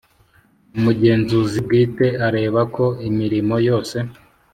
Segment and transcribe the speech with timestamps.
[0.77, 3.97] Umugenzuzi bwite areba ko imirimo yose